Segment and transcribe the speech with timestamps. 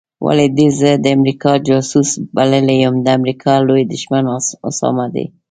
[0.25, 4.23] ولي دي زه د امریکا جاسوس بللی یم د امریکا لوی دښمن
[4.69, 5.25] اسامه دی